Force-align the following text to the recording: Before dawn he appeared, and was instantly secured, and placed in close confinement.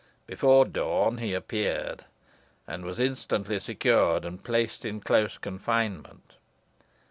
Before 0.25 0.65
dawn 0.65 1.19
he 1.19 1.35
appeared, 1.35 2.05
and 2.65 2.83
was 2.83 2.99
instantly 2.99 3.59
secured, 3.59 4.25
and 4.25 4.43
placed 4.43 4.83
in 4.83 4.99
close 4.99 5.37
confinement. 5.37 6.37